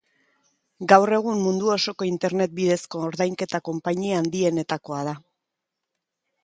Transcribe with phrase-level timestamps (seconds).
[0.91, 5.17] Gaur egun mundu osoko internet bidezko ordainketa konpainia handienetakoa da.